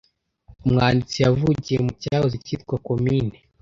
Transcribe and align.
umwanditsi 0.65 1.17
yavukiye 1.25 1.77
mu 1.85 1.91
cyahoze 2.01 2.35
cyitwa 2.45 2.75
komine 2.87 3.35